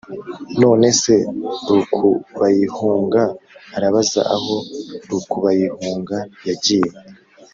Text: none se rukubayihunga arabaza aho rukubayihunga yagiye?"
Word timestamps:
none 0.61 0.87
se 1.01 1.13
rukubayihunga 1.73 3.21
arabaza 3.77 4.21
aho 4.35 4.55
rukubayihunga 5.09 6.17
yagiye?" 6.47 6.89